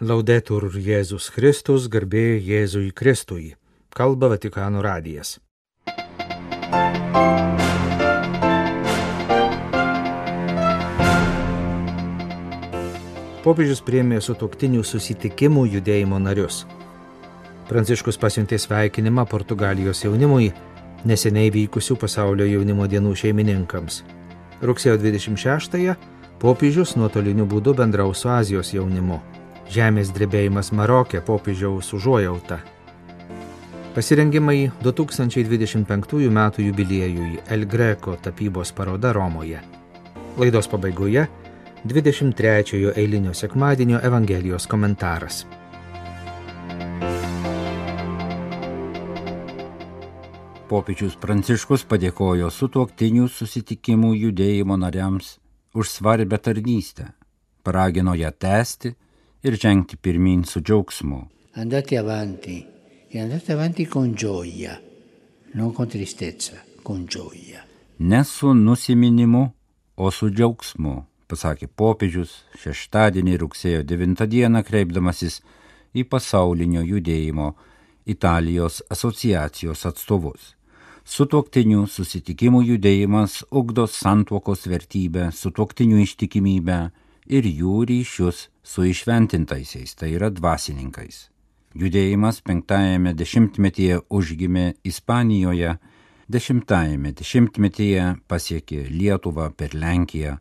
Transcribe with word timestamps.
Laudetur 0.00 0.64
Jėzus 0.80 1.26
Kristus, 1.28 1.84
garbė 1.92 2.38
Jėzui 2.40 2.88
Kristui. 2.96 3.50
Kalba 3.92 4.30
Vatikano 4.32 4.80
radijas. 4.80 5.34
Popiežius 13.44 13.82
priemė 13.84 14.22
sutoktinių 14.24 14.80
susitikimų 14.88 15.66
judėjimo 15.74 16.16
narius. 16.16 16.62
Pranciškus 17.68 18.16
pasiuntė 18.16 18.56
sveikinimą 18.56 19.26
Portugalijos 19.28 20.00
jaunimui 20.06 20.48
neseniai 21.04 21.52
vykusių 21.52 21.98
pasaulio 22.00 22.46
jaunimo 22.48 22.88
dienų 22.88 23.12
šeimininkams. 23.20 24.00
Rugsėjo 24.64 24.96
26-ąją 25.04 25.98
popiežius 26.40 26.96
nuotoliniu 26.96 27.44
būdu 27.44 27.76
bendraus 27.76 28.24
su 28.24 28.32
Azijos 28.32 28.72
jaunimu. 28.72 29.20
Žemės 29.70 30.08
drebėjimas 30.10 30.72
Marokė 30.74 31.20
popiežiaus 31.22 31.92
užuojauta. 31.94 32.56
Pasirengimai 33.94 34.72
2025 34.82 36.14
m. 36.26 36.38
jubiliejui 36.58 37.36
El 37.46 37.66
Greco 37.70 38.16
tapybos 38.18 38.72
paroda 38.74 39.12
Romoje. 39.14 39.60
Laidos 40.42 40.66
pabaigoje 40.66 41.28
23 41.84 42.90
eilinio 42.96 43.30
sekmadienio 43.30 44.00
Evangelijos 44.02 44.66
komentaras. 44.66 45.44
Popiežius 50.66 51.14
Pranciškus 51.14 51.84
padėkojo 51.86 52.50
sutuoktinių 52.50 53.28
susitikimų 53.30 54.10
judėjimo 54.16 54.74
nariams 54.82 55.36
už 55.74 55.94
svarbę 55.94 56.38
tarnystę, 56.42 57.12
paragino 57.62 58.16
ją 58.18 58.34
tęsti 58.34 58.96
ir 59.42 59.56
žengti 59.56 59.96
pirmin 59.96 60.44
su 60.44 60.60
džiaugsmu. 60.60 61.20
Andate 61.54 61.98
avanti 61.98 62.64
e 63.10 63.20
andate 63.20 63.52
avanti 63.52 63.86
con 63.86 64.14
gioia, 64.14 64.80
non 65.54 65.72
con 65.72 65.88
tristezza, 65.88 66.62
con 66.82 67.06
gioia. 67.06 67.64
Ne 67.96 68.24
su 68.24 68.52
nusiminimu, 68.52 69.52
o 69.96 70.10
su 70.10 70.30
džiaugsmu, 70.30 70.94
pasakė 71.28 71.68
popiežius 71.76 72.30
šeštadienį 72.62 73.34
rugsėjo 73.42 73.82
9 73.84 74.26
dieną 74.30 74.62
kreipdamasis 74.64 75.40
į 75.92 76.06
pasaulinio 76.08 76.82
judėjimo 76.86 77.50
Italijos 78.06 78.80
asociacijos 78.90 79.84
atstovus. 79.90 80.54
Sutuoktinių 81.04 81.86
susitikimų 81.90 82.62
judėjimas 82.70 83.40
ugdo 83.50 83.86
santuokos 83.90 84.66
vertybę, 84.70 85.30
sutuoktinių 85.34 86.02
ištikimybę 86.04 86.80
ir 87.30 87.46
jų 87.46 87.84
ryšius 87.88 88.48
su 88.66 88.84
išventintaisiais, 88.90 89.94
tai 89.94 90.14
yra 90.18 90.30
dvasininkais. 90.34 91.28
Judėjimas 91.78 92.40
penktajame 92.42 93.14
dešimtmetyje 93.14 94.00
užgimė 94.10 94.66
Ispanijoje, 94.90 95.76
dešimtajame 96.26 97.12
dešimtmetyje 97.14 98.06
pasiekė 98.26 98.88
Lietuvą 98.90 99.52
per 99.54 99.76
Lenkiją. 99.78 100.36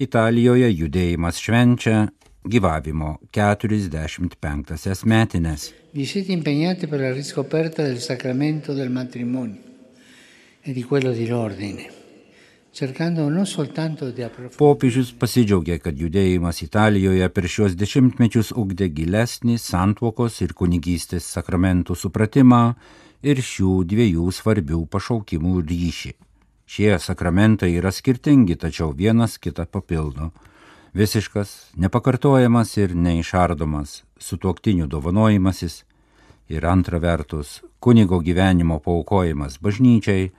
Italijoje 0.00 0.70
judėjimas 0.72 1.40
švenčia 1.44 2.06
gyvavimo 2.44 3.18
45 3.32 5.04
metinės. 5.08 5.68
Vi 5.92 6.08
siete 6.08 6.32
impegnati 6.32 6.88
per 6.88 7.04
la 7.04 7.12
riscoperta 7.12 7.84
del 7.84 8.00
sacramento 8.00 8.74
del 8.74 8.90
matrimonio 8.90 9.60
e 10.64 10.72
di 10.72 10.82
quello 10.82 11.12
dell'ordine, 11.12 12.03
Popiežius 14.58 15.12
pasidžiaugė, 15.14 15.76
kad 15.78 15.94
judėjimas 15.94 16.58
Italijoje 16.64 17.28
per 17.30 17.46
šios 17.46 17.76
dešimtmečius 17.78 18.50
ugdė 18.50 18.88
gilesnį 18.90 19.60
santuokos 19.62 20.40
ir 20.42 20.56
kunigystės 20.58 21.28
sakramentų 21.36 21.94
supratimą 21.94 22.62
ir 23.22 23.38
šių 23.38 23.76
dviejų 23.92 24.26
svarbių 24.34 24.80
pašaukimų 24.90 25.62
ryšį. 25.70 26.12
Šie 26.66 26.96
sakramentai 26.98 27.70
yra 27.78 27.92
skirtingi, 27.94 28.56
tačiau 28.58 28.90
vienas 28.90 29.38
kitą 29.38 29.68
papildo. 29.70 30.32
Visiškas, 30.98 31.76
nepakartojamas 31.78 32.74
ir 32.80 32.96
neišardomas 32.98 34.00
sutuoktinių 34.18 34.90
dovanojimasis 34.90 35.84
ir 36.50 36.66
antra 36.66 36.98
vertus 36.98 37.60
kunigo 37.78 38.18
gyvenimo 38.18 38.80
paukojimas 38.82 39.60
bažnyčiai 39.62 40.32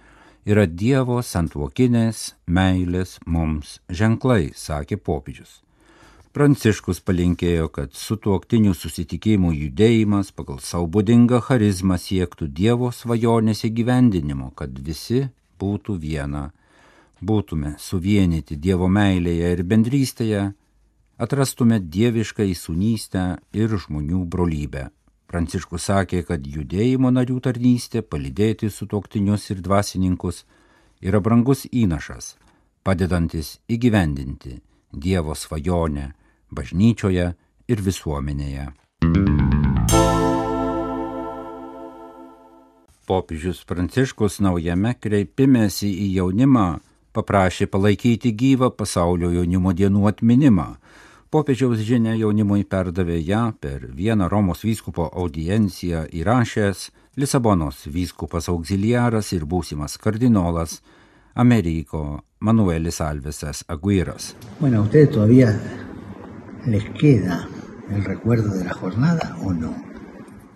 yra 0.45 0.67
Dievo 0.69 1.21
santuokinės 1.25 2.35
meilės 2.45 3.17
mums 3.25 3.79
ženklai, 3.89 4.51
sakė 4.53 4.97
popiežius. 5.01 5.61
Pranciškus 6.35 6.99
palinkėjo, 6.99 7.69
kad 7.71 7.95
sutuoktinių 7.95 8.73
susitikimų 8.75 9.53
judėjimas 9.55 10.33
pagal 10.35 10.59
savo 10.59 10.89
būdingą 10.91 11.39
charizmą 11.47 11.97
siektų 11.97 12.49
Dievo 12.51 12.91
svajonės 12.91 13.63
įgyvendinimo, 13.69 14.51
kad 14.51 14.75
visi 14.75 15.29
būtų 15.59 15.95
viena, 16.03 16.49
būtume 17.23 17.77
suvienyti 17.79 18.59
Dievo 18.59 18.91
meilėje 18.91 19.53
ir 19.55 19.63
bendrystėje, 19.63 20.43
atrastume 21.17 21.79
dievišką 21.79 22.45
įsunystę 22.51 23.25
ir 23.55 23.79
žmonių 23.79 24.25
brolybę. 24.27 24.89
Pranciškus 25.35 25.89
sakė, 25.89 26.21
kad 26.23 26.45
judėjimo 26.47 27.09
narių 27.11 27.41
tarnystė 27.43 27.99
palydėti 28.07 28.69
sutuoktinius 28.71 29.49
ir 29.51 29.59
dvasininkus 29.59 30.45
yra 31.03 31.19
brangus 31.19 31.65
įnašas, 31.75 32.37
padedantis 32.87 33.57
įgyvendinti 33.67 34.61
Dievo 34.95 35.35
svajonę 35.35 36.05
bažnyčioje 36.55 37.25
ir 37.67 37.83
visuomenėje. 37.83 38.69
Popiežius 43.03 43.65
Pranciškus 43.67 44.39
naujame 44.39 44.95
kreipimėsi 45.03 45.91
į 46.05 46.13
jaunimą 46.21 46.69
paprašė 47.11 47.67
palaikyti 47.75 48.31
gyvą 48.31 48.71
pasaulio 48.71 49.35
jaunimo 49.35 49.75
dienų 49.75 50.07
atminimą. 50.15 50.77
Popiežiaus 51.35 51.81
žinia 51.83 52.13
jaunimui 52.15 52.61
perdavė 52.63 53.17
ją 53.27 53.39
per 53.59 53.81
vieną 53.91 54.29
Romos 54.31 54.61
vyskupo 54.63 55.09
audienciją 55.19 56.05
įrašęs 56.15 56.83
Lisabonos 57.19 57.81
vyskupas 57.91 58.47
auxiliaras 58.53 59.33
ir 59.35 59.43
būsimas 59.43 59.97
kardinolas 59.99 60.77
Ameriko 61.35 62.21
Manuelis 62.39 63.01
Alvesas 63.03 63.65
Aguiras. 63.67 64.29
Bueno, 64.61 64.77
¿a 64.77 64.81
ustedes 64.83 65.11
todavía 65.11 65.51
les 66.65 66.85
queda 67.01 67.49
el 67.91 68.05
recuerdo 68.05 68.55
de 68.55 68.63
la 68.63 68.73
jornada 68.73 69.35
o 69.43 69.51
no? 69.51 69.75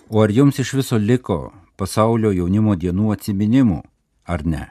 O 0.08 0.24
ar 0.24 0.32
jums 0.32 0.64
iš 0.64 0.78
viso 0.80 0.96
liko 0.96 1.52
pasaulio 1.76 2.32
jaunimo 2.32 2.80
dienų 2.80 3.12
atsiminimų, 3.18 3.82
ar 4.24 4.48
ne? 4.48 4.70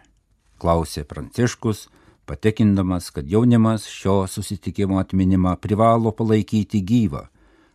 Klausė 0.56 1.04
Pranciškus, 1.04 1.90
patikindamas, 2.28 3.10
kad 3.10 3.28
jaunimas 3.30 3.86
šio 3.88 4.26
susitikimo 4.26 4.98
atminimą 5.00 5.56
privalo 5.56 6.12
palaikyti 6.12 6.82
gyvą. 6.84 7.24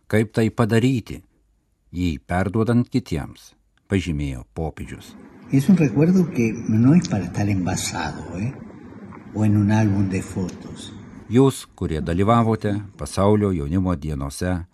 Kaip 0.06 0.32
tai 0.36 0.50
padaryti? 0.50 1.20
Jį 1.94 2.18
perduodant 2.26 2.88
kitiems, 2.90 3.52
pažymėjo 3.90 4.44
popiežius. 4.54 5.14
Es 5.52 5.68
un 5.68 5.76
recuerdo 5.76 6.24
que 6.30 6.52
no 6.68 6.94
es 6.94 7.08
para 7.08 7.24
estar 7.24 7.48
envasado, 7.48 8.22
¿eh? 8.38 8.52
O 9.34 9.44
en 9.44 9.56
un 9.56 9.70
álbum 9.70 10.08
de 10.08 10.22
fotos. 10.22 10.92
Jūs, 11.30 11.66
kurie 11.74 12.00
dalyvavote 12.00 12.74
pasaulio 12.98 13.52
jaunimo 13.52 13.94
dienose, 13.96 14.66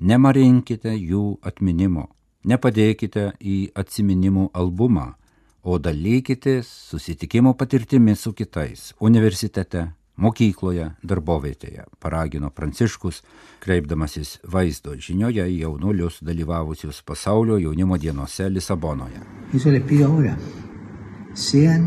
nemarinkite 0.00 0.94
jų 0.94 1.38
atminimo, 1.42 2.08
nepadėkite 2.44 3.32
į 3.40 3.56
atsiminimų 3.74 4.50
albumą, 4.54 5.12
o 5.62 5.78
dalykitės 5.78 6.68
susitikimo 6.90 7.54
patirtimi 7.58 8.14
su 8.16 8.32
kitais 8.32 8.92
universitete, 9.00 9.88
mokykloje, 10.18 10.90
darbovietėje, 11.06 11.84
paragino 12.02 12.50
Pranciškus, 12.50 13.22
kreipdamasis 13.62 14.38
vaizdo 14.42 14.96
žinioje 14.98 15.46
į 15.46 15.60
jaunuolius 15.62 16.20
dalyvavusius 16.26 17.02
pasaulio 17.06 17.58
jaunimo 17.62 17.98
dienose 17.98 18.48
Lisabonoje. 18.50 19.22
Sean 21.38 21.84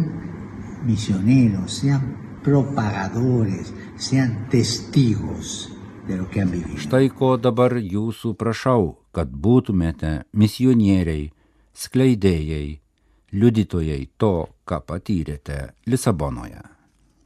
misioneros, 0.88 1.82
sean 1.82 2.02
propagadores, 2.44 3.74
sean 3.98 4.48
testigos 4.50 5.70
de 6.08 6.18
lo 6.18 6.30
que 6.30 6.42
han 6.42 6.52
vivido. 6.52 6.80
Štai 6.80 7.10
ko 7.14 7.36
dabar 7.38 7.76
jūsų 7.78 8.34
prašau, 8.40 8.96
kad 9.12 9.30
būtumėte 9.30 10.24
misionieriai, 10.34 11.32
skleidėjai, 11.74 12.81
liudytojai 13.32 14.08
to, 14.18 14.34
ką 14.68 14.82
patyrėte 14.88 15.72
Lisabonoje, 15.88 16.62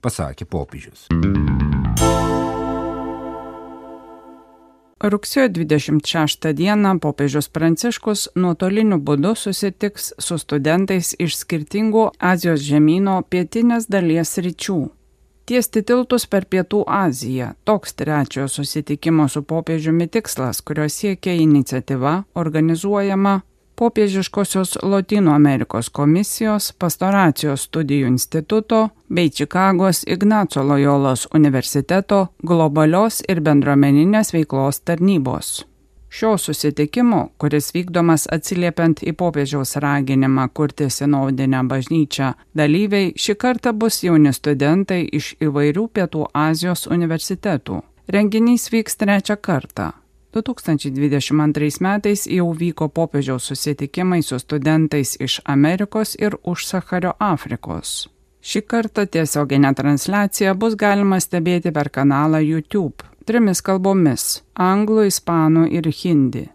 pasakė 0.02 0.46
popiežius. 0.46 1.08
Rugsėjo 5.06 5.50
26 5.54 6.54
dieną 6.56 6.96
popiežius 7.04 7.50
Pranciškus 7.54 8.30
nuotoliniu 8.40 8.98
būdu 8.98 9.36
susitiks 9.38 10.14
su 10.18 10.38
studentais 10.42 11.12
iš 11.20 11.36
skirtingų 11.42 12.06
Azijos 12.18 12.64
žemynų 12.66 13.20
pietinės 13.30 13.90
dalies 13.92 14.38
ryčių. 14.38 14.80
Tiesti 15.46 15.84
tiltus 15.86 16.26
per 16.26 16.48
Pietų 16.50 16.86
Aziją- 16.88 17.52
toks 17.70 17.94
trečiojo 17.94 18.48
susitikimo 18.48 19.28
su 19.30 19.44
popiežiumi 19.44 20.08
tikslas, 20.08 20.62
kurio 20.62 20.90
siekia 20.90 21.34
iniciatyva 21.34 22.24
organizuojama 22.34 23.42
popiežiškosios 23.76 24.78
Latino 24.84 25.34
Amerikos 25.36 25.90
komisijos, 25.90 26.72
pastoracijos 26.80 27.68
studijų 27.70 28.08
instituto 28.08 28.90
bei 29.10 29.30
Čikagos 29.30 30.04
Ignaco 30.08 30.64
Loyolos 30.64 31.28
universiteto 31.34 32.28
globalios 32.44 33.22
ir 33.30 33.42
bendruomeninės 33.42 34.34
veiklos 34.34 34.82
tarnybos. 34.82 35.66
Šio 36.16 36.38
susitikimo, 36.38 37.30
kuris 37.38 37.74
vykdomas 37.76 38.24
atsiliepiant 38.32 39.02
į 39.04 39.12
popiežiaus 39.20 39.76
raginimą 39.84 40.46
kurti 40.56 40.88
sinodinę 40.90 41.66
bažnyčią, 41.68 42.30
dalyviai 42.56 43.12
šį 43.20 43.36
kartą 43.36 43.74
bus 43.76 44.00
jauni 44.06 44.32
studentai 44.34 45.02
iš 45.20 45.34
įvairių 45.44 45.90
Pietų 45.92 46.30
Azijos 46.46 46.88
universitetų. 46.88 47.82
Renginys 48.08 48.72
vyks 48.72 48.96
trečią 49.02 49.36
kartą. 49.42 49.92
2022 50.36 51.82
metais 51.82 52.28
jau 52.28 52.52
vyko 52.52 52.90
popiežiaus 52.90 53.48
susitikimai 53.50 54.22
su 54.22 54.40
studentais 54.40 55.16
iš 55.20 55.40
Amerikos 55.46 56.16
ir 56.20 56.38
už 56.44 56.68
Sakario 56.68 57.16
Afrikos. 57.20 58.10
Šį 58.46 58.62
kartą 58.70 59.08
tiesioginę 59.10 59.74
transliaciją 59.74 60.54
bus 60.54 60.76
galima 60.78 61.18
stebėti 61.24 61.72
per 61.74 61.90
kanalą 61.90 62.44
YouTube 62.46 63.16
trimis 63.26 63.62
kalbomis- 63.66 64.42
anglų, 64.72 65.08
ispanų 65.10 65.66
ir 65.72 65.90
hindi. 66.02 66.50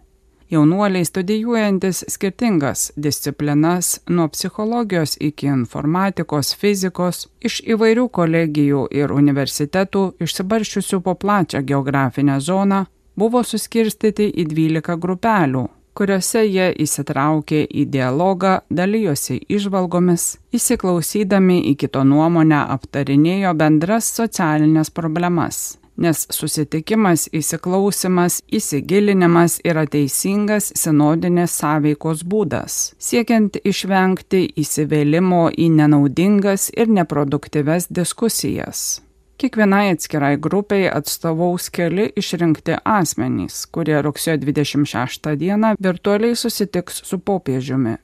Jaunuoliai 0.51 1.05
studijuojantis 1.05 2.03
skirtingas 2.11 2.91
disciplinas 2.97 3.99
nuo 4.09 4.27
psichologijos 4.27 5.17
iki 5.19 5.47
informatikos, 5.47 6.55
fizikos, 6.55 7.27
iš 7.41 7.61
įvairių 7.61 8.09
kolegijų 8.09 8.87
ir 8.91 9.11
universitetų 9.11 10.01
išsibarščiusių 10.19 10.99
po 11.01 11.15
plačią 11.15 11.61
geografinę 11.63 12.39
zoną, 12.41 12.85
buvo 13.15 13.43
suskirstyti 13.43 14.29
į 14.31 14.47
12 14.51 14.97
grupelių, 15.01 15.65
kuriuose 15.97 16.45
jie 16.45 16.69
įsitraukė 16.85 17.65
į 17.67 17.85
dialogą, 17.91 18.59
dalyjosi 18.69 19.41
išvalgomis, 19.57 20.37
įsiklausydami 20.55 21.61
į 21.73 21.75
kito 21.83 22.05
nuomonę 22.07 22.63
aptarinėjo 22.77 23.53
bendras 23.59 24.09
socialinės 24.15 24.93
problemas 24.95 25.63
nes 26.01 26.25
susitikimas, 26.33 27.27
įsiklausimas, 27.35 28.39
įsigilinimas 28.51 29.59
yra 29.67 29.85
teisingas 29.89 30.71
sinodinės 30.77 31.57
sąveikos 31.61 32.25
būdas, 32.31 32.79
siekiant 33.01 33.59
išvengti 33.63 34.47
įsivėlimo 34.63 35.49
į 35.51 35.69
nenaudingas 35.77 36.71
ir 36.77 36.91
neproduktyves 36.91 37.89
diskusijas. 37.93 39.01
Kiekvienai 39.41 39.89
atskirai 39.89 40.35
grupiai 40.37 40.89
atstovaus 40.93 41.71
keli 41.73 42.03
išrinkti 42.21 42.75
asmenys, 42.85 43.63
kurie 43.73 43.95
rugsėjo 44.05 44.35
26 44.43 45.31
dieną 45.41 45.71
virtualiai 45.81 46.35
susitiks 46.37 47.01
su 47.09 47.17
popiežiumi. 47.17 47.95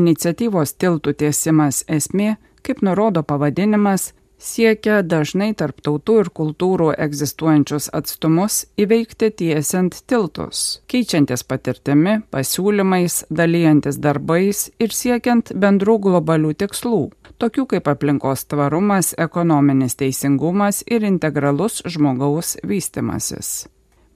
Iniciatyvos 0.00 0.72
tiltų 0.80 1.12
tiesimas 1.20 1.82
esmė, 1.98 2.38
kaip 2.64 2.80
nurodo 2.88 3.20
pavadinimas, 3.28 4.14
siekia 4.40 5.02
dažnai 5.04 5.50
tarp 5.60 5.84
tautų 5.84 6.16
ir 6.22 6.32
kultūrų 6.40 6.88
egzistuojančius 7.08 7.90
atstumus 8.00 8.62
įveikti 8.80 9.30
tiesiant 9.42 10.00
tiltus, 10.08 10.80
keičiantis 10.88 11.44
patirtimi, 11.44 12.22
pasiūlymais, 12.32 13.26
dalyjantis 13.28 14.00
darbais 14.00 14.70
ir 14.80 14.96
siekiant 14.96 15.52
bendrų 15.52 16.00
globalių 16.08 16.56
tikslų, 16.64 17.02
tokių 17.38 17.66
kaip 17.74 17.88
aplinkos 17.88 18.46
tvarumas, 18.50 19.14
ekonominis 19.18 19.96
teisingumas 20.00 20.82
ir 20.90 21.04
integralus 21.04 21.82
žmogaus 21.86 22.56
vystimasis. 22.66 23.66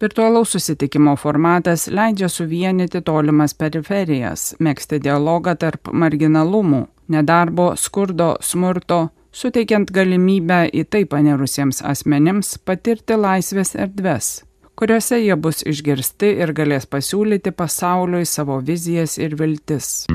Virtualaus 0.01 0.53
susitikimo 0.53 1.13
formatas 1.17 1.87
leidžia 1.93 2.29
suvienyti 2.33 3.03
tolimas 3.05 3.53
periferijas, 3.55 4.55
mėgsti 4.57 4.97
dialogą 5.05 5.53
tarp 5.61 5.91
marginalumų, 5.93 6.87
nedarbo, 7.13 7.75
skurdo, 7.77 8.31
smurto, 8.41 9.11
suteikiant 9.33 9.93
galimybę 9.93 10.63
į 10.73 10.87
tai 10.89 11.05
panerusiems 11.05 11.83
asmenims 11.85 12.57
patirti 12.65 13.19
laisvės 13.21 13.75
erdves, 13.77 14.31
kuriuose 14.73 15.21
jie 15.21 15.37
bus 15.37 15.61
išgirsti 15.69 16.33
ir 16.41 16.55
galės 16.57 16.89
pasiūlyti 16.89 17.53
pasauliui 17.53 18.25
savo 18.25 18.57
vizijas 18.65 19.19
ir 19.21 19.37
viltis. 19.37 20.09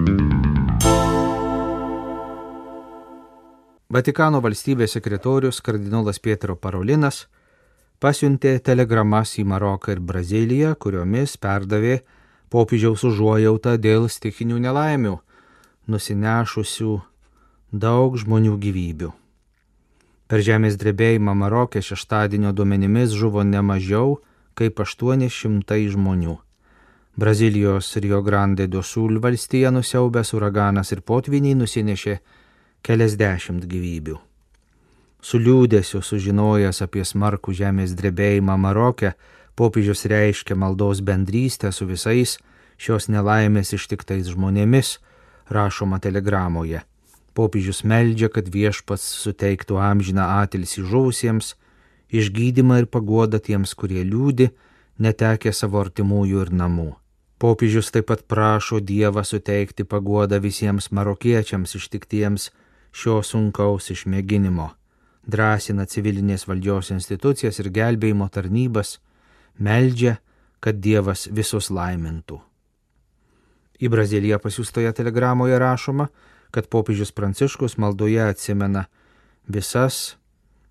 Vatikano 3.96 4.42
valstybės 4.44 4.98
sekretorius 4.98 5.62
kardinolas 5.64 6.18
Pietro 6.20 6.58
Parolinas 6.60 7.22
pasiuntė 8.04 8.58
telegramas 8.60 9.38
į 9.40 9.46
Maroką 9.48 9.94
ir 9.94 10.02
Braziliją, 10.10 10.74
kuriomis 10.76 11.38
perdavė 11.40 12.02
popiežiaus 12.52 13.06
užuojautą 13.08 13.78
dėl 13.80 14.10
stikinių 14.12 14.60
nelaimių, 14.66 15.14
nusinešusių 15.88 16.92
daug 17.86 18.20
žmonių 18.20 18.58
gyvybių. 18.68 19.14
Per 20.28 20.44
žemės 20.44 20.76
drebėjimą 20.82 21.40
Marokė 21.46 21.80
šeštadienio 21.86 22.52
duomenimis 22.52 23.16
žuvo 23.16 23.48
ne 23.48 23.64
mažiau 23.64 24.18
kaip 24.60 24.82
800 24.84 25.84
žmonių. 25.96 26.40
Brazilijos 27.16 27.96
Rio 28.04 28.26
Grande 28.26 28.68
do 28.68 28.84
Sul 28.84 29.22
valstija 29.24 29.72
nusiaubęs 29.72 30.34
uraganas 30.36 30.92
ir 30.92 31.06
potviniai 31.06 31.56
nusinešė 31.56 32.18
keliasdešimt 32.86 33.66
gyvybių. 33.66 34.20
Su 35.26 35.40
liūdėsiu 35.42 36.04
sužinojęs 36.06 36.84
apie 36.86 37.02
smarkų 37.02 37.56
žemės 37.58 37.96
drebėjimą 37.98 38.60
Marokė, 38.62 39.16
popiežius 39.58 40.06
reiškia 40.12 40.54
maldos 40.54 41.02
bendrystę 41.02 41.72
su 41.74 41.88
visais 41.90 42.38
šios 42.78 43.08
nelaimės 43.10 43.74
ištiktais 43.74 44.30
žmonėmis, 44.30 45.00
rašoma 45.50 45.98
telegramoje. 46.04 46.84
Popiežius 47.34 47.82
meldžia, 47.84 48.30
kad 48.30 48.48
viešpats 48.54 49.08
suteiktų 49.24 49.80
amžiną 49.82 50.28
atilsį 50.44 50.86
žuvusiems, 50.92 51.56
išgydymą 52.14 52.84
ir 52.84 52.88
paguodą 52.88 53.42
tiems, 53.44 53.74
kurie 53.74 54.06
liūdi, 54.06 54.52
netekę 55.02 55.52
savo 55.52 55.82
artimųjų 55.82 56.46
ir 56.46 56.54
namų. 56.54 56.92
Popiežius 57.42 57.90
taip 57.92 58.08
pat 58.14 58.24
prašo 58.32 58.80
Dievą 58.80 59.26
suteikti 59.28 59.84
paguodą 59.84 60.40
visiems 60.40 60.92
marokiečiams 60.96 61.76
ištiktiems 61.76 62.52
šio 62.96 63.20
sunkaus 63.28 63.90
išmėginimo, 63.92 64.70
drąsina 65.28 65.86
civilinės 65.92 66.48
valdžios 66.48 66.94
institucijas 66.96 67.60
ir 67.60 67.72
gelbėjimo 67.76 68.30
tarnybas, 68.32 69.00
meldžia, 69.60 70.20
kad 70.64 70.80
Dievas 70.82 71.28
visus 71.28 71.70
laimintų. 71.70 72.40
Į 73.84 73.92
Braziliją 73.92 74.40
pasiūstoje 74.40 74.94
telegramoje 74.96 75.60
rašoma, 75.60 76.08
kad 76.56 76.70
popiežius 76.72 77.12
Pranciškus 77.12 77.76
maldoje 77.82 78.24
atsimena 78.24 78.86
visas 79.52 80.16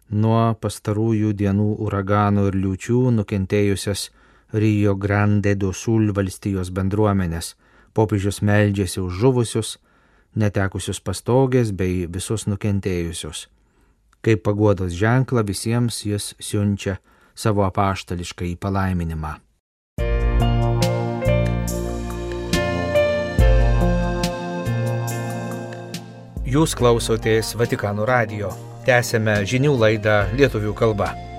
nuo 0.08 0.54
pastarųjų 0.60 1.34
dienų 1.36 1.68
uraganų 1.84 2.48
ir 2.48 2.56
liūčių 2.62 3.00
nukentėjusias 3.18 4.08
Rio 4.54 4.94
Grande 4.96 5.54
do 5.58 5.72
Sul 5.72 6.12
valstijos 6.16 6.70
bendruomenės. 6.70 7.54
Popiežius 7.94 8.40
meldžiasi 8.42 9.00
už 9.02 9.20
žuvusius, 9.20 9.76
netekusius 10.36 11.00
pastogės 11.00 11.72
bei 11.72 12.04
visus 12.10 12.46
nukentėjusius. 12.50 13.48
Kaip 14.24 14.44
paguodos 14.46 14.94
ženklą 14.96 15.44
visiems 15.46 16.04
jis 16.06 16.32
siunčia 16.40 16.98
savo 17.34 17.66
apaštališką 17.66 18.46
į 18.52 18.56
palaiminimą. 18.60 19.34
Jūs 26.54 26.76
klausotės 26.78 27.56
Vatikano 27.58 28.06
radio. 28.06 28.52
Tęsėme 28.86 29.40
žinių 29.48 29.74
laidą 29.80 30.20
lietuvių 30.38 30.74
kalba. 30.78 31.33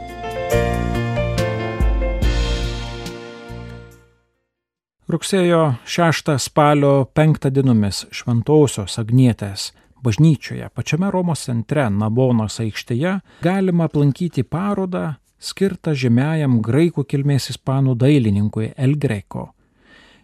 Rugsėjo 5.05 5.75
6 5.85 6.31
spalio 6.41 7.05
5 7.13 7.51
dienomis 7.53 8.07
Šventosios 8.09 8.95
Agnietės 8.97 9.67
bažnyčioje 10.01 10.65
pačiame 10.73 11.11
Romos 11.13 11.43
centre 11.45 11.83
Nabonos 11.93 12.57
aikštėje 12.63 13.11
galima 13.45 13.85
aplankyti 13.85 14.41
parodą 14.41 15.03
skirtą 15.37 15.93
žymiajam 15.93 16.57
graikų 16.65 17.05
kilmės 17.05 17.51
ispanų 17.53 17.93
dailininkui 18.01 18.71
El 18.73 18.97
Greco. 18.97 19.51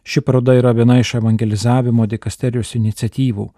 Ši 0.02 0.26
paroda 0.26 0.58
yra 0.58 0.74
viena 0.74 0.98
iš 0.98 1.14
evangelizavimo 1.22 2.10
dikasterijos 2.10 2.74
iniciatyvų 2.82 3.50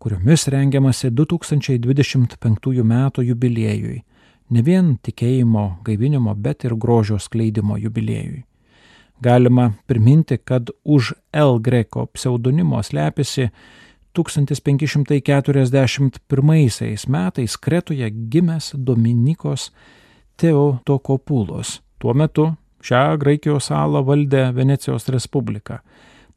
kuriomis 0.00 0.48
rengiamasi 0.48 1.10
2025 1.12 2.80
m. 2.80 2.94
jubiliejui, 3.20 3.98
ne 4.50 4.62
vien 4.64 4.94
tikėjimo 4.96 5.82
gaivinimo, 5.84 6.34
bet 6.34 6.64
ir 6.64 6.74
grožio 6.74 7.18
skleidimo 7.20 7.76
jubiliejui. 7.76 8.46
Galima 9.20 9.72
priminti, 9.86 10.36
kad 10.36 10.70
už 10.84 11.12
L. 11.32 11.58
Greco 11.58 12.06
pseudonimo 12.06 12.82
slepiasi 12.82 13.48
1541 14.12 17.08
metais 17.08 17.56
Kretoje 17.56 18.10
gimęs 18.10 18.74
Dominikos 18.74 19.72
Teotokopulos. 20.36 21.82
Tuo 21.98 22.14
metu 22.14 22.54
šią 22.80 23.18
Graikijos 23.20 23.64
salą 23.68 24.02
valdė 24.04 24.52
Venecijos 24.56 25.08
Respublika. 25.08 25.80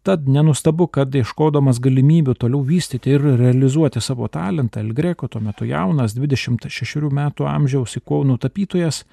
Tad 0.04 0.28
nenustabu, 0.28 0.90
kad 0.92 1.16
ieškodamas 1.16 1.80
galimybių 1.80 2.34
toliau 2.36 2.60
vystyti 2.68 3.14
ir 3.16 3.24
realizuoti 3.40 4.02
savo 4.04 4.28
talentą, 4.28 4.82
El 4.84 4.92
Greco 4.94 5.30
tuo 5.32 5.40
metu 5.42 5.66
jaunas 5.66 6.18
26 6.18 7.08
metų 7.08 7.48
amžiaus 7.48 7.96
ikonų 8.02 8.36
tapytojas 8.44 9.06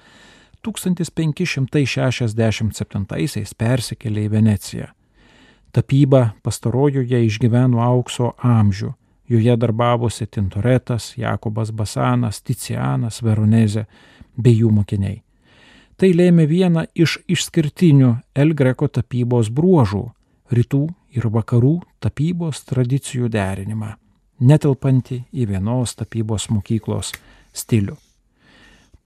1567 0.65 3.55
persikėlė 3.57 4.21
į 4.25 4.29
Veneciją. 4.35 4.87
Tapyba 5.71 6.33
pastarojoje 6.43 7.25
išgyveno 7.25 7.79
aukso 7.81 8.33
amžių. 8.43 8.93
Joje 9.31 9.55
darbavosi 9.57 10.27
Tintoretas, 10.27 11.13
Jakobas 11.17 11.71
Basanas, 11.71 12.41
Ticianas, 12.43 13.21
Veronezė 13.23 13.85
bei 14.35 14.57
jų 14.59 14.71
mokiniai. 14.75 15.21
Tai 15.95 16.09
lėmė 16.17 16.47
vieną 16.49 16.85
iš 16.97 17.19
išskirtinių 17.29 18.15
El 18.35 18.53
Greco 18.57 18.87
tapybos 18.87 19.49
bruožų- 19.49 20.11
rytų 20.57 20.89
ir 21.15 21.29
vakarų 21.29 21.81
tapybos 22.01 22.65
tradicijų 22.65 23.29
derinimą, 23.29 23.95
netelpantį 24.39 25.23
į 25.31 25.47
vienos 25.47 25.95
tapybos 25.95 26.49
mokyklos 26.49 27.13
stilių. 27.53 27.95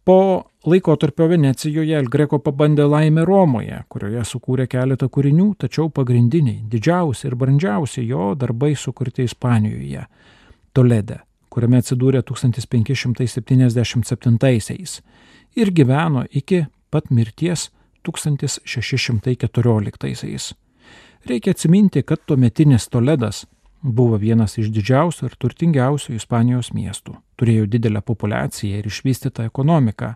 Po 0.06 0.46
laikotarpio 0.66 1.28
Venecijoje 1.28 1.98
El 1.98 2.10
Greco 2.10 2.40
pabandė 2.42 2.84
laimę 2.90 3.26
Romoje, 3.26 3.84
kurioje 3.90 4.24
sukūrė 4.26 4.68
keletą 4.70 5.10
kūrinių, 5.14 5.56
tačiau 5.62 5.90
pagrindiniai, 5.94 6.62
didžiausi 6.70 7.28
ir 7.30 7.36
brandžiausi 7.38 8.08
jo 8.08 8.36
darbai 8.36 8.76
sukurti 8.76 9.24
Ispanijoje- 9.24 10.06
Tolede, 10.76 11.18
kuriame 11.50 11.78
atsidūrė 11.82 12.22
1577 12.24 15.02
ir 15.56 15.72
gyveno 15.72 16.26
iki 16.32 16.66
pat 16.90 17.12
mirties 17.12 17.70
1614. 18.04 20.56
Reikia 21.26 21.52
atsiminti, 21.52 22.04
kad 22.04 22.20
tuometinis 22.26 22.90
Toledas 22.90 23.46
Buvo 23.86 24.18
vienas 24.18 24.56
iš 24.58 24.72
didžiausių 24.74 25.28
ir 25.28 25.34
turtingiausių 25.38 26.16
Ispanijos 26.18 26.72
miestų. 26.74 27.20
Turėjo 27.38 27.68
didelę 27.70 28.02
populaciją 28.02 28.80
ir 28.80 28.88
išvystytą 28.90 29.46
ekonomiką. 29.46 30.16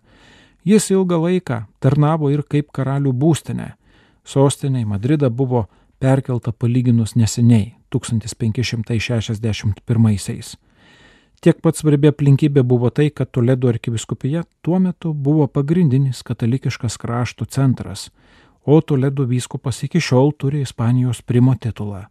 Jis 0.65 0.91
ilgą 0.91 1.21
laiką 1.23 1.63
tarnavo 1.79 2.29
ir 2.31 2.43
kaip 2.43 2.71
karalių 2.75 3.13
būstinė. 3.15 3.73
Sostinė 4.25 4.81
į 4.83 4.87
Madridą 4.91 5.29
buvo 5.29 5.67
perkelta 5.99 6.51
palyginus 6.51 7.15
neseniai, 7.15 7.75
1561. 7.89 10.57
Tiek 11.39 11.61
pat 11.63 11.75
svarbi 11.79 12.07
aplinkybė 12.11 12.63
buvo 12.67 12.91
tai, 12.91 13.07
kad 13.15 13.31
Toledo 13.31 13.71
arkiviskupija 13.71 14.43
tuo 14.61 14.79
metu 14.79 15.13
buvo 15.13 15.47
pagrindinis 15.47 16.23
katalikiškas 16.27 16.97
krašto 16.99 17.45
centras, 17.45 18.11
o 18.65 18.81
Toledo 18.81 19.23
vyskupas 19.23 19.83
iki 19.87 19.99
šiol 20.03 20.31
turi 20.35 20.61
Ispanijos 20.67 21.21
primo 21.21 21.55
titulą. 21.55 22.03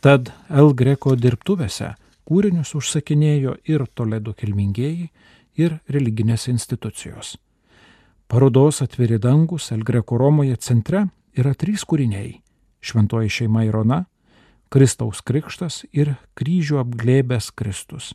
Tad 0.00 0.32
El 0.48 0.72
Greco 0.74 1.16
dirbtuvėse 1.16 1.94
kūrinius 2.26 2.74
užsakinėjo 2.78 3.56
ir 3.68 3.86
Toledo 3.94 4.32
kilmingieji, 4.32 5.10
ir 5.56 5.78
religinės 5.88 6.48
institucijos. 6.52 7.36
Parodos 8.26 8.82
atviri 8.82 9.18
dangus 9.18 9.70
El 9.70 9.84
Greco 9.84 10.18
Romoje 10.18 10.56
centre 10.56 11.04
yra 11.38 11.52
trys 11.54 11.84
kūriniai- 11.86 12.40
Šventoji 12.86 13.28
šeima 13.30 13.62
Irona, 13.64 14.04
Kristaus 14.68 15.20
krikštas 15.22 15.84
ir 15.92 16.16
kryžių 16.34 16.80
apglėbęs 16.82 17.52
Kristus. 17.54 18.14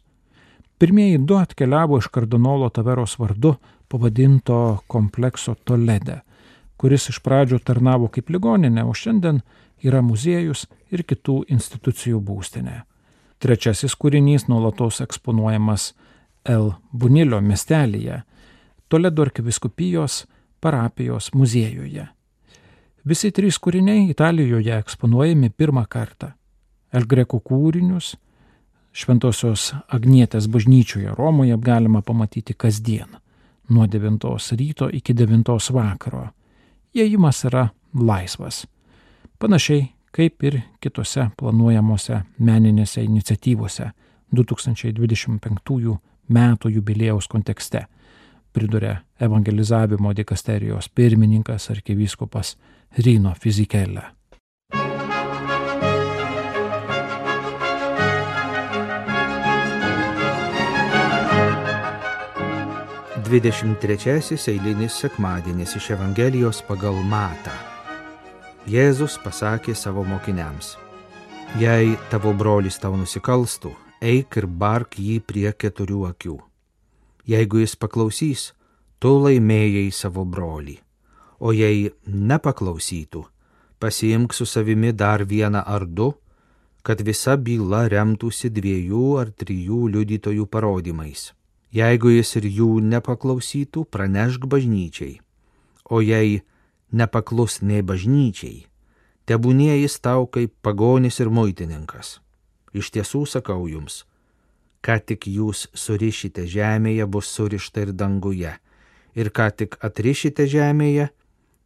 Pirmieji 0.78 1.18
du 1.18 1.38
atkeliavo 1.38 1.98
iš 1.98 2.10
kardinolo 2.12 2.70
Taveros 2.70 3.16
vardu 3.20 3.56
pavadinto 3.88 4.82
komplekso 4.88 5.56
Tolede, 5.64 6.22
kuris 6.78 7.08
iš 7.10 7.22
pradžių 7.24 7.62
tarnavo 7.64 8.10
kaip 8.12 8.30
ligoninė, 8.30 8.84
o 8.84 8.92
šiandien 8.94 9.42
yra 9.82 10.02
muziejus 10.02 10.68
ir 10.92 11.04
kitų 11.04 11.46
institucijų 11.48 12.20
būstinė. 12.20 12.82
Trečiasis 13.40 13.96
kūrinys 13.96 14.50
nuolatos 14.50 15.00
eksponuojamas 15.02 15.94
El 16.44 16.74
Bunilio 16.92 17.40
miestelėje, 17.42 18.24
Toledo 18.92 19.22
arkiviskupijos 19.22 20.26
parapijos 20.62 21.30
muziejuje. 21.34 22.08
Visi 23.08 23.32
trys 23.32 23.58
kūriniai 23.58 24.10
Italijoje 24.12 24.76
eksponuojami 24.78 25.50
pirmą 25.50 25.86
kartą. 25.90 26.34
El 26.94 27.08
Greco 27.08 27.40
kūrinius 27.40 28.18
Šventosios 28.92 29.72
Agnietės 29.88 30.50
bažnyčioje 30.52 31.16
Romoje 31.16 31.56
galima 31.58 32.02
pamatyti 32.02 32.54
kasdien, 32.54 33.16
nuo 33.70 33.88
9 33.88 34.28
ryto 34.60 34.90
iki 34.92 35.16
9 35.16 35.72
vakaro. 35.72 36.28
Įėjimas 36.94 37.46
yra 37.48 37.70
laisvas 37.96 38.66
panašiai 39.42 39.88
kaip 40.12 40.44
ir 40.44 40.60
kitose 40.84 41.30
planuojamose 41.40 42.20
meninėse 42.38 43.02
iniciatyvose 43.04 43.88
2025 44.36 45.96
metų 46.32 46.72
jubiliejaus 46.76 47.28
kontekste, 47.32 47.86
priduria 48.54 49.02
evangelizavimo 49.20 50.14
dikasterijos 50.14 50.90
pirmininkas 50.90 51.70
arkivyskupas 51.72 52.58
Ryno 52.98 53.34
Fizikėlė. 53.40 54.04
Dvidešimt 63.32 63.80
trečiasis 63.80 64.50
eilinis 64.52 64.98
sekmadienis 65.00 65.78
iš 65.80 65.94
Evangelijos 65.96 66.60
pagal 66.68 66.98
Matą. 67.08 67.54
Jėzus 68.68 69.16
pasakė 69.24 69.72
savo 69.72 70.04
mokiniams, 70.04 70.74
jei 71.56 71.96
tavo 72.12 72.36
brolis 72.36 72.76
tau 72.84 73.00
nusikalstų, 73.00 73.72
eik 74.04 74.36
ir 74.42 74.52
bark 74.52 75.00
jį 75.00 75.22
prie 75.24 75.48
keturių 75.56 76.04
akių. 76.12 76.38
Jeigu 77.28 77.62
jis 77.62 77.76
paklausys, 77.78 78.52
tu 79.00 79.14
laimėjai 79.22 79.92
savo 79.94 80.26
brolį, 80.26 80.80
o 81.40 81.54
jei 81.54 81.92
nepaklausytų, 82.06 83.24
pasiimk 83.82 84.34
su 84.34 84.46
savimi 84.46 84.94
dar 84.94 85.26
vieną 85.26 85.64
ar 85.66 85.86
du, 85.86 86.12
kad 86.82 87.02
visa 87.02 87.38
byla 87.38 87.86
remtųsi 87.94 88.50
dviejų 88.50 89.06
ar 89.22 89.30
trijų 89.30 89.88
liudytojų 89.94 90.48
parodymais. 90.50 91.32
Jeigu 91.72 92.12
jis 92.12 92.36
ir 92.36 92.48
jų 92.50 92.72
nepaklausytų, 92.84 93.86
pranešk 93.86 94.48
bažnyčiai, 94.50 95.22
o 95.86 96.02
jei 96.02 96.42
nepaklus 96.92 97.62
nei 97.62 97.82
bažnyčiai, 97.82 98.66
tebūnie 99.30 99.78
jis 99.80 100.00
tau 100.04 100.28
kaip 100.28 100.52
pagonis 100.62 101.22
ir 101.24 101.30
muitininkas. 101.32 102.20
Iš 102.74 102.92
tiesų 102.92 103.24
sakau 103.30 103.68
jums, 103.70 104.04
ką 104.86 104.98
tik 105.06 105.28
jūs 105.28 105.68
surišite 105.74 106.46
žemėje, 106.50 107.06
bus 107.06 107.30
surišta 107.30 107.86
ir 107.86 107.94
danguje, 107.94 108.54
ir 109.16 109.32
ką 109.32 109.50
tik 109.56 109.78
atrišite 109.82 110.48
žemėje, 110.50 111.10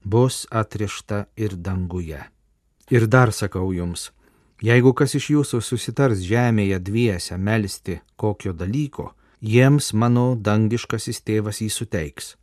bus 0.03 0.45
atrišta 0.51 1.25
ir 1.35 1.55
danguje. 1.55 2.21
Ir 2.93 3.07
dar 3.07 3.33
sakau 3.33 3.71
jums, 3.73 4.11
jeigu 4.61 4.93
kas 4.93 5.15
iš 5.17 5.31
jūsų 5.33 5.61
susitars 5.63 6.21
žemėje 6.21 6.79
dviese 6.79 7.37
melstį 7.37 8.01
kokio 8.15 8.53
dalyko, 8.53 9.13
jiems 9.41 9.93
mano 9.93 10.33
dangiškasis 10.35 11.23
tėvas 11.25 11.63
jį 11.65 11.71
suteiks 11.73 12.35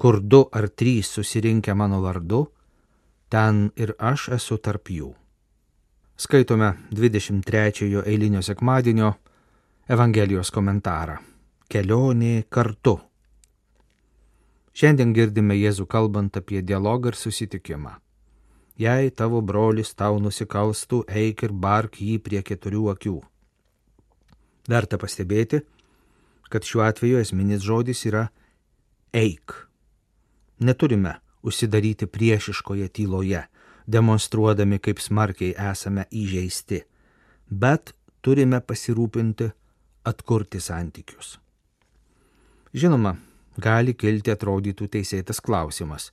kur 0.00 0.20
du 0.20 0.48
ar 0.52 0.68
trys 0.68 1.08
susirinkę 1.12 1.74
mano 1.74 2.00
vardu, 2.00 2.46
ten 3.28 3.70
ir 3.76 3.90
aš 3.98 4.30
esu 4.36 4.56
tarp 4.56 4.88
jų. 4.88 5.10
Skaitome 6.16 6.70
23 6.96 8.00
eilinio 8.08 8.40
sekmadienio 8.40 9.10
Evangelijos 9.90 10.52
komentarą. 10.54 11.16
Kelionė 11.66 12.44
kartu. 12.46 12.92
Šiandien 14.70 15.10
girdime 15.16 15.56
Jėzų 15.58 15.88
kalbant 15.90 16.38
apie 16.38 16.60
dialogą 16.62 17.10
ir 17.10 17.18
susitikimą. 17.18 17.96
Jei 18.78 19.10
tavo 19.10 19.40
brolis 19.42 19.90
tau 19.98 20.20
nusikalstų, 20.22 21.02
eik 21.10 21.42
ir 21.42 21.56
bark 21.66 21.98
jį 21.98 22.20
prie 22.22 22.44
keturių 22.46 22.84
akių. 22.94 23.16
Verta 24.70 24.94
pastebėti, 25.02 25.64
kad 26.46 26.62
šiuo 26.62 26.86
atveju 26.86 27.18
esminis 27.24 27.66
žodis 27.66 28.06
yra 28.06 28.28
eik. 29.10 29.58
Neturime 30.62 31.16
užsidaryti 31.42 32.06
priešiškoje 32.06 32.92
tyloje, 32.94 33.42
demonstruodami, 33.90 34.78
kaip 34.78 35.02
smarkiai 35.02 35.56
esame 35.72 36.06
įžeisti, 36.14 36.84
bet 37.50 37.90
turime 38.22 38.62
pasirūpinti 38.62 39.56
atkurti 40.04 40.60
santykius. 40.60 41.38
Žinoma, 42.74 43.16
gali 43.58 43.94
kilti 43.94 44.32
atrodytų 44.32 44.88
teisėtas 44.94 45.40
klausimas, 45.42 46.10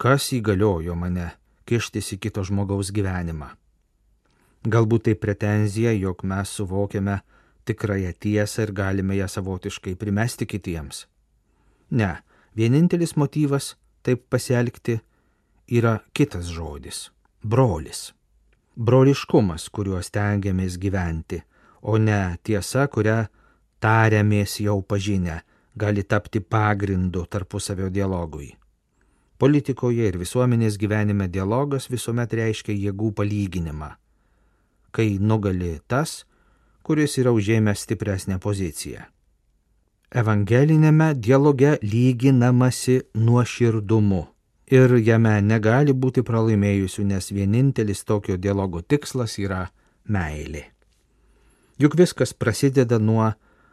kas 0.00 0.30
įgaliojo 0.32 0.96
mane 0.96 1.30
kištis 1.68 2.14
į 2.16 2.20
kito 2.24 2.44
žmogaus 2.46 2.90
gyvenimą. 2.94 3.50
Galbūt 4.66 5.06
tai 5.08 5.14
pretenzija, 5.16 5.92
jog 5.96 6.24
mes 6.24 6.50
suvokiame 6.56 7.20
tikrąją 7.64 8.12
tiesą 8.20 8.66
ir 8.66 8.72
galime 8.72 9.16
ją 9.16 9.28
savotiškai 9.28 9.94
primesti 9.96 10.46
kitiems. 10.46 11.06
Ne, 11.90 12.10
vienintelis 12.56 13.16
motyvas 13.16 13.74
taip 14.02 14.26
pasielgti 14.30 14.98
yra 15.68 16.00
kitas 16.12 16.50
žodis- 16.50 17.10
brolis. 17.52 18.12
Broliškumas, 18.76 19.68
kuriuo 19.68 20.00
stengiamės 20.02 20.78
gyventi, 20.78 21.42
o 21.82 21.98
ne 21.98 22.36
tiesa, 22.42 22.86
kurią 22.88 23.24
tariamės 23.80 24.58
jau 24.60 24.80
pažinę, 24.82 25.40
gali 25.76 26.04
tapti 26.04 26.40
pagrindu 26.40 27.24
tarpusavio 27.26 27.88
dialogui. 27.90 28.52
Politikoje 29.40 30.10
ir 30.12 30.20
visuomenės 30.20 30.76
gyvenime 30.76 31.28
dialogas 31.28 31.88
visuomet 31.88 32.34
reiškia 32.36 32.76
jėgų 32.76 33.14
palyginimą 33.16 33.94
kai 34.90 35.18
nugali 35.20 35.78
tas, 35.86 36.24
kuris 36.82 37.16
yra 37.22 37.32
užėmęs 37.36 37.86
stipresnę 37.86 38.38
poziciją. 38.42 39.06
Evangelinėme 40.10 41.12
dialoge 41.14 41.76
lyginamasi 41.82 42.96
nuoširdumu 43.14 44.24
ir 44.74 44.96
jame 45.06 45.36
negali 45.46 45.94
būti 45.94 46.24
pralaimėjusių, 46.26 47.06
nes 47.12 47.30
vienintelis 47.30 48.02
tokio 48.04 48.36
dialogo 48.36 48.82
tikslas 48.82 49.38
yra 49.38 49.68
meilė. 50.10 50.66
Juk 51.80 51.94
viskas 51.96 52.34
prasideda 52.36 52.98
nuo 52.98 53.30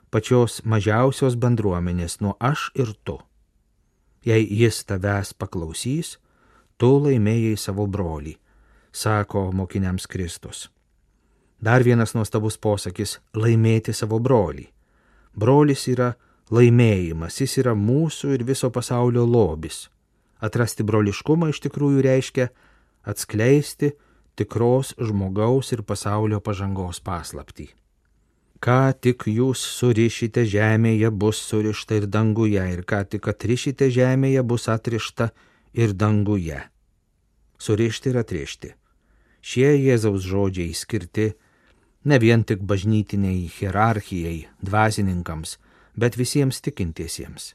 pačios 0.10 0.62
mažiausios 0.64 1.34
bendruomenės, 1.36 2.22
nuo 2.24 2.38
aš 2.40 2.70
ir 2.80 2.94
tu. 3.04 3.18
Jei 4.24 4.46
jis 4.48 4.78
tavęs 4.88 5.34
paklausys, 5.36 6.14
tu 6.80 6.88
laimėjai 7.04 7.58
savo 7.60 7.84
brolį, 7.84 8.38
sako 8.96 9.50
mokiniams 9.52 10.08
Kristus. 10.08 10.70
Dar 11.60 11.84
vienas 11.84 12.14
nuostabus 12.16 12.56
posakis- 12.58 13.20
laimėti 13.44 13.94
savo 13.94 14.20
brolį. 14.20 14.70
Brolis 15.36 15.88
yra 15.88 16.16
laimėjimas, 16.50 17.42
jis 17.42 17.58
yra 17.58 17.74
mūsų 17.76 18.34
ir 18.36 18.44
viso 18.44 18.70
pasaulio 18.70 19.26
lobis. 19.26 19.90
Atrasti 20.40 20.84
broliškumą 20.84 21.50
iš 21.50 21.60
tikrųjų 21.60 22.02
reiškia 22.08 22.50
atskleisti 23.06 23.92
tikros 24.38 24.94
žmogaus 24.98 25.74
ir 25.74 25.84
pasaulio 25.84 26.40
pažangos 26.40 27.02
paslapti. 27.02 27.68
Ką 28.58 28.94
tik 28.98 29.28
jūs 29.30 29.62
surišite 29.62 30.42
žemėje 30.50 31.12
bus 31.14 31.38
surišta 31.46 32.00
ir 32.00 32.08
danguje, 32.10 32.64
ir 32.74 32.82
ką 32.90 33.04
tik 33.06 33.28
atrišite 33.30 33.92
žemėje 33.94 34.42
bus 34.42 34.66
atrišta 34.74 35.30
ir 35.78 35.94
danguje. 35.94 36.64
Surišti 37.62 38.10
ir 38.10 38.18
atrišti. 38.24 38.72
Šie 39.42 39.70
Jėzaus 39.78 40.26
žodžiai 40.26 40.74
skirti 40.74 41.28
ne 42.10 42.18
vien 42.20 42.44
tik 42.44 42.64
bažnytiniai 42.66 43.46
hierarchijai, 43.60 44.48
dvasininkams, 44.66 45.58
bet 45.96 46.18
visiems 46.18 46.62
tikintiesiems. 46.66 47.54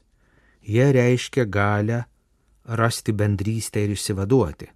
Jie 0.63 0.87
reiškia 0.95 1.43
galę 1.45 2.05
rasti 2.63 3.11
bendrystę 3.11 3.83
ir 3.83 3.91
išsivaduoti. 3.97 4.69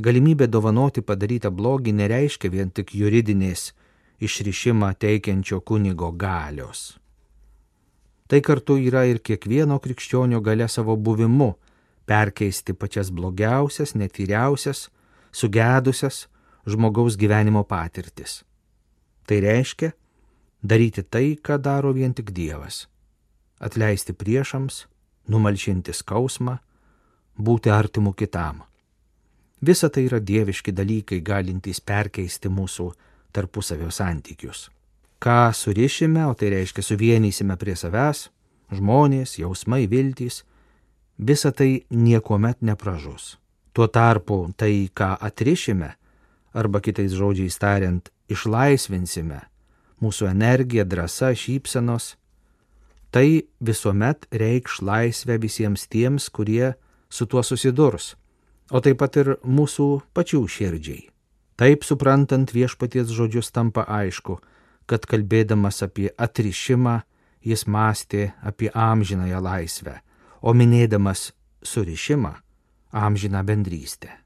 Galimybė 0.00 0.46
dovanoti 0.46 1.02
padarytą 1.02 1.50
blogį 1.50 1.92
nereiškia 1.98 2.50
vien 2.54 2.70
tik 2.70 2.94
juridinės 2.94 3.72
išrišimą 4.20 4.92
teikiančio 5.00 5.60
kunigo 5.60 6.10
galios. 6.12 6.98
Tai 8.28 8.40
kartu 8.46 8.76
yra 8.78 9.04
ir 9.10 9.18
kiekvieno 9.18 9.80
krikščionio 9.82 10.40
gale 10.40 10.68
savo 10.68 10.96
buvimu 10.96 11.54
perkeisti 12.06 12.74
pačias 12.74 13.10
blogiausias, 13.10 13.94
netyriausias, 13.94 14.88
sugedusias 15.32 16.26
žmogaus 16.66 17.16
gyvenimo 17.16 17.64
patirtis. 17.64 18.42
Tai 19.26 19.40
reiškia 19.40 19.92
daryti 20.62 21.02
tai, 21.02 21.38
ką 21.42 21.58
daro 21.58 21.92
vien 21.92 22.14
tik 22.14 22.30
Dievas- 22.30 22.86
atleisti 23.66 24.12
priešams, 24.12 24.86
numalšinti 25.28 25.92
skausmą, 25.92 26.58
būti 27.38 27.70
artimu 27.70 28.12
kitam. 28.12 28.62
Visa 29.60 29.88
tai 29.88 30.06
yra 30.08 30.20
dieviški 30.20 30.72
dalykai 30.72 31.20
galintys 31.20 31.80
perkeisti 31.80 32.48
mūsų 32.48 32.92
tarpusavio 33.32 33.90
santykius. 33.90 34.68
Ką 35.20 35.52
surišime, 35.52 36.24
o 36.26 36.34
tai 36.34 36.50
reiškia 36.54 36.82
suvienysime 36.84 37.56
prie 37.60 37.76
savęs, 37.76 38.28
žmonės, 38.72 39.36
jausmai, 39.42 39.84
viltys, 39.90 40.44
visa 41.18 41.52
tai 41.52 41.84
niekuomet 41.90 42.62
nepražus. 42.64 43.36
Tuo 43.72 43.86
tarpu 43.86 44.48
tai, 44.56 44.88
ką 44.94 45.14
atrišime, 45.20 45.92
arba 46.56 46.80
kitais 46.80 47.12
žodžiais 47.14 47.60
tariant, 47.60 48.08
išlaisvinsime 48.30 49.44
mūsų 50.00 50.30
energiją, 50.30 50.86
drąsa, 50.88 51.34
šypsenos, 51.36 52.14
tai 53.12 53.44
visuomet 53.60 54.26
reikš 54.32 54.80
laisvę 54.86 55.36
visiems 55.42 55.86
tiems, 55.90 56.30
kurie 56.30 56.72
su 57.10 57.26
tuo 57.26 57.42
susidurs, 57.42 58.14
o 58.70 58.80
taip 58.80 59.00
pat 59.02 59.20
ir 59.20 59.34
mūsų 59.44 59.88
pačių 60.14 60.46
širdžiai. 60.48 61.09
Taip 61.60 61.84
suprantant 61.84 62.48
viešpaties 62.56 63.12
žodžius 63.12 63.52
tampa 63.52 63.84
aišku, 63.84 64.38
kad 64.88 65.04
kalbėdamas 65.04 65.82
apie 65.84 66.08
atrišimą, 66.16 67.02
jis 67.44 67.66
mąstė 67.68 68.30
apie 68.40 68.72
amžinąją 68.72 69.42
laisvę, 69.44 70.00
o 70.40 70.56
minėdamas 70.56 71.32
surišimą- 71.62 72.32
amžiną 73.04 73.44
bendrystę 73.44 74.20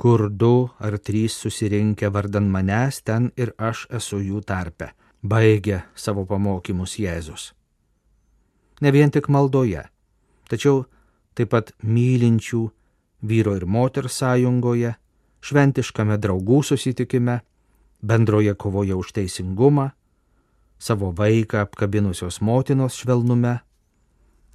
kur 0.00 0.30
du 0.30 0.70
ar 0.78 0.98
trys 0.98 1.34
susirinkę 1.36 2.08
vardan 2.10 2.46
manęs, 2.48 3.02
ten 3.04 3.30
ir 3.36 3.50
aš 3.58 3.82
esu 3.98 4.16
jų 4.24 4.38
tarpe, 4.48 4.86
baigia 5.22 5.82
savo 5.94 6.24
pamokymus 6.24 6.94
Jėzus. 6.96 7.50
Ne 8.80 8.92
vien 8.96 9.12
tik 9.12 9.28
maldoje, 9.28 9.82
tačiau 10.48 10.86
taip 11.36 11.52
pat 11.52 11.74
mylinčių 11.84 12.62
vyro 13.28 13.52
ir 13.60 13.66
moters 13.68 14.16
sąjungoje, 14.22 14.94
šventiškame 15.40 16.18
draugų 16.20 16.62
susitikime, 16.66 17.40
bendroje 18.00 18.54
kovoje 18.54 18.94
už 18.96 19.12
teisingumą, 19.18 19.90
savo 20.78 21.12
vaiką 21.12 21.60
apkabinusios 21.66 22.40
motinos 22.40 22.96
švelnume, 23.00 23.58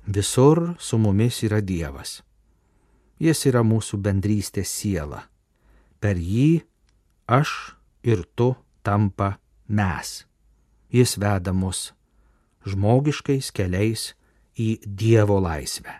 visur 0.07 0.73
su 0.79 0.97
mumis 0.97 1.43
yra 1.45 1.61
Dievas. 1.61 2.21
Jis 3.21 3.45
yra 3.47 3.61
mūsų 3.63 4.01
bendrystės 4.01 4.69
siela 4.69 5.25
per 6.05 6.19
jį 6.21 6.61
aš 7.25 7.51
ir 8.05 8.21
tu 8.37 8.53
tampa 8.85 9.35
mes. 9.65 10.21
Jis 10.93 11.17
veda 11.17 11.53
mus 11.53 11.89
žmogiškais 12.69 13.49
keliais 13.55 14.11
į 14.53 14.69
Dievo 14.85 15.41
laisvę. 15.41 15.99